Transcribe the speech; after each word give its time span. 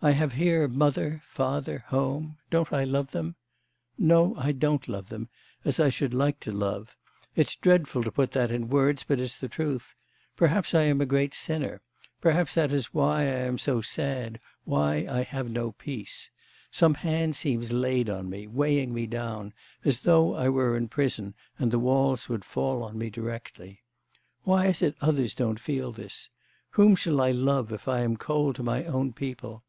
I 0.00 0.12
have 0.12 0.34
here 0.34 0.68
mother, 0.68 1.22
father, 1.26 1.80
home. 1.88 2.36
Don't 2.50 2.72
I 2.72 2.84
love 2.84 3.10
them? 3.10 3.34
No, 3.98 4.36
I 4.36 4.52
don't 4.52 4.86
love 4.86 5.08
them, 5.08 5.28
as 5.64 5.80
I 5.80 5.88
should 5.88 6.14
like 6.14 6.38
to 6.42 6.52
love. 6.52 6.94
It's 7.34 7.56
dreadful 7.56 8.04
to 8.04 8.12
put 8.12 8.30
that 8.30 8.52
in 8.52 8.68
words, 8.68 9.02
but 9.02 9.18
it's 9.18 9.36
the 9.36 9.48
truth. 9.48 9.96
Perhaps 10.36 10.72
I 10.72 10.82
am 10.82 11.00
a 11.00 11.04
great 11.04 11.34
sinner; 11.34 11.80
perhaps 12.20 12.54
that 12.54 12.70
is 12.72 12.94
why 12.94 13.22
I 13.22 13.40
am 13.40 13.58
so 13.58 13.80
sad, 13.82 14.38
why 14.62 15.04
I 15.10 15.24
have 15.24 15.50
no 15.50 15.72
peace. 15.72 16.30
Some 16.70 16.94
hand 16.94 17.34
seems 17.34 17.72
laid 17.72 18.08
on 18.08 18.30
me, 18.30 18.46
weighing 18.46 18.94
me 18.94 19.04
down, 19.08 19.52
as 19.84 20.02
though 20.02 20.32
I 20.36 20.48
were 20.48 20.76
in 20.76 20.86
prison, 20.86 21.34
and 21.58 21.72
the 21.72 21.78
walls 21.80 22.28
would 22.28 22.44
fall 22.44 22.84
on 22.84 22.96
me 22.96 23.10
directly. 23.10 23.82
Why 24.44 24.66
is 24.66 24.80
it 24.80 24.94
others 25.00 25.34
don't 25.34 25.58
feel 25.58 25.90
this? 25.90 26.30
Whom 26.70 26.94
shall 26.94 27.20
I 27.20 27.32
love, 27.32 27.72
if 27.72 27.88
I 27.88 28.02
am 28.02 28.16
cold 28.16 28.54
to 28.54 28.62
my 28.62 28.84
own 28.84 29.12
people? 29.12 29.64